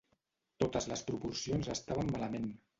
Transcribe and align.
Totes 0.63 0.89
les 0.93 1.05
proporcions 1.11 1.71
estaven 1.77 2.13
malament. 2.19 2.53